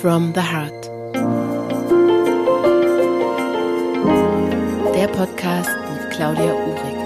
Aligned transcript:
from 0.00 0.32
the 0.32 0.40
Heart. 0.40 0.86
Der 4.94 5.06
Podcast 5.08 5.68
mit 5.92 6.10
Claudia 6.12 6.54
Uhrig. 6.54 6.96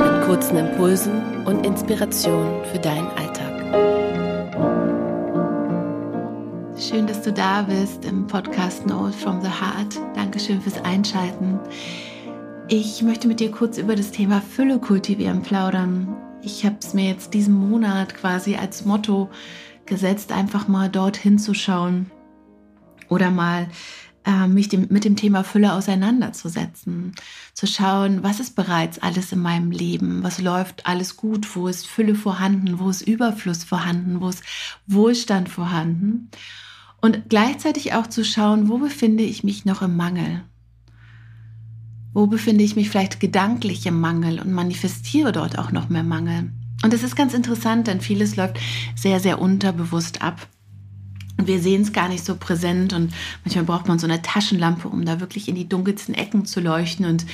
Mit 0.00 0.26
kurzen 0.26 0.56
Impulsen 0.56 1.46
und 1.46 1.64
Inspirationen 1.64 2.64
für 2.64 2.80
deinen 2.80 3.06
Alltag. 3.10 3.54
Schön, 6.76 7.06
dass 7.06 7.22
du 7.22 7.32
da 7.32 7.62
bist 7.62 8.04
im 8.04 8.26
Podcast 8.26 8.84
Note 8.84 9.12
from 9.12 9.40
the 9.40 9.46
Heart. 9.46 10.00
Dankeschön 10.16 10.60
fürs 10.60 10.82
Einschalten. 10.84 11.60
Ich 12.66 13.02
möchte 13.02 13.28
mit 13.28 13.38
dir 13.38 13.52
kurz 13.52 13.78
über 13.78 13.94
das 13.94 14.10
Thema 14.10 14.40
Fülle 14.40 14.80
kultivieren 14.80 15.42
plaudern. 15.42 16.16
Ich 16.42 16.64
habe 16.64 16.76
es 16.80 16.92
mir 16.92 17.08
jetzt 17.08 17.34
diesen 17.34 17.54
Monat 17.54 18.16
quasi 18.16 18.56
als 18.56 18.84
Motto 18.84 19.28
gesetzt, 19.88 20.32
einfach 20.32 20.68
mal 20.68 20.88
dorthin 20.88 21.38
zu 21.38 21.54
schauen 21.54 22.10
oder 23.08 23.30
mal 23.30 23.68
äh, 24.24 24.46
mich 24.46 24.68
dem, 24.68 24.88
mit 24.90 25.04
dem 25.04 25.16
Thema 25.16 25.42
Fülle 25.42 25.72
auseinanderzusetzen, 25.72 27.12
zu 27.54 27.66
schauen, 27.66 28.22
was 28.22 28.40
ist 28.40 28.54
bereits 28.54 28.98
alles 28.98 29.32
in 29.32 29.40
meinem 29.40 29.70
Leben, 29.70 30.22
was 30.22 30.40
läuft 30.40 30.86
alles 30.86 31.16
gut, 31.16 31.56
wo 31.56 31.66
ist 31.66 31.86
Fülle 31.86 32.14
vorhanden, 32.14 32.78
wo 32.78 32.90
ist 32.90 33.02
Überfluss 33.02 33.64
vorhanden, 33.64 34.20
wo 34.20 34.28
ist 34.28 34.42
Wohlstand 34.86 35.48
vorhanden 35.48 36.30
und 37.00 37.28
gleichzeitig 37.28 37.94
auch 37.94 38.06
zu 38.06 38.24
schauen, 38.24 38.68
wo 38.68 38.78
befinde 38.78 39.22
ich 39.22 39.44
mich 39.44 39.64
noch 39.64 39.82
im 39.82 39.96
Mangel. 39.96 40.42
Wo 42.12 42.26
befinde 42.26 42.64
ich 42.64 42.74
mich 42.74 42.90
vielleicht 42.90 43.20
gedanklich 43.20 43.86
im 43.86 44.00
Mangel 44.00 44.40
und 44.40 44.52
manifestiere 44.52 45.30
dort 45.30 45.58
auch 45.58 45.70
noch 45.70 45.88
mehr 45.88 46.02
Mangel? 46.02 46.50
Und 46.82 46.92
das 46.92 47.02
ist 47.02 47.16
ganz 47.16 47.34
interessant, 47.34 47.86
denn 47.86 48.00
vieles 48.00 48.36
läuft 48.36 48.58
sehr, 48.94 49.20
sehr 49.20 49.40
unterbewusst 49.40 50.22
ab. 50.22 50.46
Wir 51.36 51.60
sehen 51.60 51.82
es 51.82 51.92
gar 51.92 52.08
nicht 52.08 52.24
so 52.24 52.36
präsent 52.36 52.92
und 52.92 53.12
manchmal 53.44 53.64
braucht 53.64 53.88
man 53.88 53.98
so 53.98 54.06
eine 54.06 54.22
Taschenlampe, 54.22 54.88
um 54.88 55.04
da 55.04 55.20
wirklich 55.20 55.48
in 55.48 55.54
die 55.54 55.68
dunkelsten 55.68 56.14
Ecken 56.14 56.44
zu 56.44 56.60
leuchten. 56.60 57.06
Und 57.06 57.26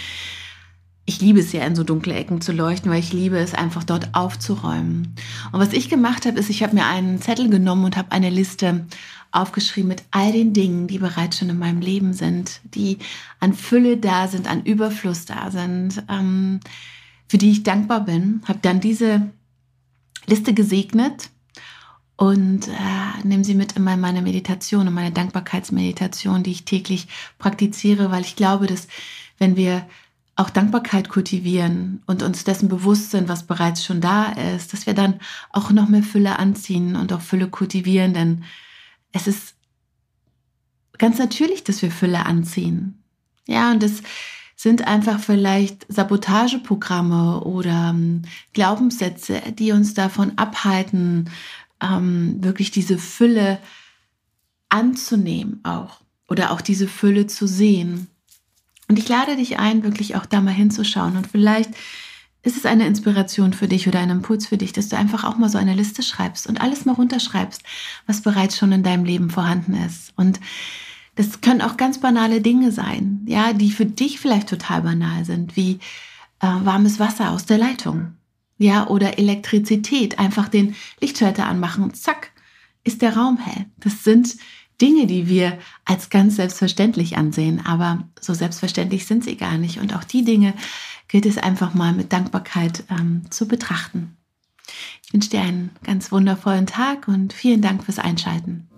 ich 1.07 1.21
liebe 1.21 1.41
es 1.41 1.53
ja, 1.53 1.65
in 1.65 1.77
so 1.77 1.85
dunkle 1.85 2.15
Ecken 2.15 2.41
zu 2.41 2.53
leuchten, 2.53 2.91
weil 2.91 3.01
ich 3.01 3.13
liebe 3.13 3.39
es 3.39 3.55
einfach 3.55 3.85
dort 3.85 4.15
aufzuräumen. 4.15 5.15
Und 5.53 5.61
was 5.61 5.73
ich 5.73 5.89
gemacht 5.89 6.27
habe, 6.27 6.39
ist, 6.39 6.51
ich 6.51 6.63
habe 6.63 6.75
mir 6.75 6.87
einen 6.87 7.21
Zettel 7.21 7.49
genommen 7.49 7.85
und 7.85 7.97
habe 7.97 8.13
eine 8.13 8.31
Liste 8.31 8.87
aufgeschrieben 9.31 9.89
mit 9.89 10.05
all 10.11 10.33
den 10.33 10.53
Dingen, 10.53 10.87
die 10.87 10.99
bereits 10.99 11.39
schon 11.39 11.51
in 11.51 11.59
meinem 11.59 11.81
Leben 11.81 12.13
sind, 12.13 12.61
die 12.63 12.99
an 13.41 13.53
Fülle 13.53 13.97
da 13.97 14.29
sind, 14.29 14.49
an 14.49 14.63
Überfluss 14.65 15.25
da 15.25 15.51
sind. 15.51 16.03
Ähm, 16.09 16.61
für 17.29 17.39
die 17.39 17.51
ich 17.51 17.63
dankbar 17.63 18.05
bin, 18.05 18.43
habe 18.47 18.59
dann 18.63 18.81
diese 18.81 19.31
Liste 20.27 20.55
gesegnet 20.55 21.31
und 22.17 22.69
äh, 22.69 23.27
nehme 23.27 23.45
sie 23.45 23.55
mit 23.55 23.73
in 23.73 23.83
meine 23.83 24.23
Meditation, 24.23 24.87
in 24.87 24.95
meine 24.95 25.11
Dankbarkeitsmeditation, 25.11 26.43
die 26.43 26.53
ich 26.53 26.65
täglich 26.65 27.09
praktiziere, 27.39 28.11
weil 28.11 28.23
ich 28.23 28.37
glaube, 28.37 28.67
dass 28.67 28.87
wenn 29.39 29.57
wir 29.57 29.87
auch 30.37 30.51
Dankbarkeit 30.51 31.09
kultivieren 31.09 32.03
und 32.07 32.23
uns 32.23 32.45
dessen 32.45 32.69
bewusst 32.69 33.11
sind, 33.11 33.29
was 33.29 33.45
bereits 33.45 33.85
schon 33.85 34.01
da 34.01 34.33
ist, 34.33 34.73
dass 34.73 34.87
wir 34.87 34.95
dann 34.95 35.21
auch 35.51 35.71
noch 35.71 35.89
mehr 35.89 36.03
Fülle 36.03 36.39
anziehen 36.39 36.97
und 36.97 37.13
auch 37.13 37.21
Fülle 37.21 37.49
kultivieren, 37.49 38.15
denn 38.15 38.45
es 39.13 39.29
ist 39.29 39.55
ganz 40.99 41.19
natürlich, 41.19 41.63
dass 41.63 41.83
wir 41.83 41.91
Fülle 41.91 42.27
anziehen. 42.27 43.03
Ja, 43.47 43.71
und 43.71 43.83
das 43.83 44.03
sind 44.65 44.87
einfach 44.87 45.21
vielleicht 45.21 45.85
Sabotageprogramme 45.93 47.41
oder 47.45 47.91
ähm, 47.91 48.23
Glaubenssätze, 48.55 49.43
die 49.59 49.73
uns 49.73 49.93
davon 49.93 50.39
abhalten, 50.39 51.29
ähm, 51.83 52.43
wirklich 52.43 52.71
diese 52.71 52.97
Fülle 52.97 53.59
anzunehmen 54.71 55.61
auch 55.65 56.01
oder 56.31 56.51
auch 56.51 56.63
diese 56.63 56.89
Fülle 56.89 57.27
zu 57.27 57.47
sehen. 57.47 58.07
Und 58.89 58.99
ich 58.99 59.07
lade 59.07 59.37
dich 59.37 59.59
ein, 59.59 59.85
wirklich 59.85 60.17
auch 60.17 60.25
da 60.25 60.41
mal 60.41 60.55
hinzuschauen 60.55 61.19
und 61.19 61.27
vielleicht 61.27 61.71
ist 62.43 62.57
es 62.57 62.65
eine 62.65 62.87
Inspiration 62.87 63.53
für 63.53 63.69
dich 63.69 63.87
oder 63.87 64.01
ein 64.01 64.09
Impuls 64.09 64.47
für 64.47 64.57
dich, 64.57 64.73
dass 64.73 64.89
du 64.89 64.97
einfach 64.97 65.25
auch 65.25 65.37
mal 65.37 65.51
so 65.51 65.59
eine 65.59 65.75
Liste 65.75 66.03
schreibst 66.03 66.47
und 66.47 66.63
alles 66.63 66.87
mal 66.87 66.95
runterschreibst, 66.95 67.63
was 68.07 68.23
bereits 68.23 68.57
schon 68.57 68.73
in 68.73 68.83
deinem 68.83 69.05
Leben 69.05 69.29
vorhanden 69.29 69.75
ist. 69.75 70.15
Und 70.17 70.41
das 71.15 71.41
können 71.41 71.63
auch 71.63 71.77
ganz 71.77 71.99
banale 71.99 72.41
Dinge 72.41 72.73
sein, 72.73 73.23
ja, 73.27 73.53
die 73.53 73.71
für 73.71 73.87
dich 73.87 74.19
vielleicht 74.19 74.49
total 74.49 74.83
banal 74.83 75.25
sind, 75.25 75.57
wie 75.57 75.79
äh, 76.41 76.47
warmes 76.47 76.99
Wasser 76.99 77.31
aus 77.31 77.47
der 77.47 77.59
Leitung, 77.59 78.15
ja, 78.59 78.87
oder 78.89 79.19
Elektrizität, 79.19 80.19
einfach 80.19 80.49
den 80.49 80.75
Lichtschalter 81.01 81.47
anmachen 81.47 81.85
und 81.85 81.97
zack, 81.97 82.33
ist 82.83 83.03
der 83.03 83.17
Raum 83.17 83.39
hell. 83.39 83.67
Das 83.79 84.05
sind 84.05 84.37
Dinge, 84.81 85.07
die 85.07 85.29
wir 85.29 85.59
als 85.85 86.11
ganz 86.11 86.37
selbstverständlich 86.37 87.17
ansehen, 87.17 87.65
aber 87.65 88.09
so 88.21 88.35
selbstverständlich 88.35 89.07
sind 89.07 89.25
sie 89.25 89.37
gar 89.37 89.57
nicht. 89.57 89.79
Und 89.81 89.95
auch 89.95 90.05
die 90.05 90.25
Dinge 90.25 90.55
gilt 91.09 91.27
es 91.27 91.39
einfach 91.39 91.75
mal 91.75 91.93
mit 91.93 92.13
Dankbarkeit 92.13 92.85
ähm, 92.91 93.23
zu 93.31 93.47
betrachten. 93.47 94.17
Ich 95.07 95.13
wünsche 95.13 95.31
dir 95.31 95.43
einen 95.43 95.71
ganz 95.85 96.11
wundervollen 96.11 96.67
Tag 96.67 97.07
und 97.07 97.33
vielen 97.33 97.63
Dank 97.63 97.85
fürs 97.85 97.99
Einschalten. 97.99 98.69